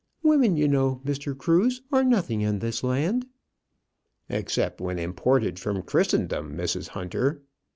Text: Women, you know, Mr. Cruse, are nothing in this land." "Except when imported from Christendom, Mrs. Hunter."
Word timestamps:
Women, 0.23 0.57
you 0.57 0.67
know, 0.67 0.99
Mr. 1.05 1.37
Cruse, 1.37 1.83
are 1.91 2.03
nothing 2.03 2.41
in 2.41 2.57
this 2.57 2.83
land." 2.83 3.27
"Except 4.29 4.81
when 4.81 4.97
imported 4.97 5.59
from 5.59 5.83
Christendom, 5.83 6.57
Mrs. 6.57 6.87
Hunter." 6.87 7.43